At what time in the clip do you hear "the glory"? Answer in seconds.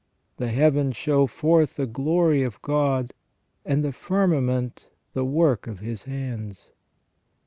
1.75-2.41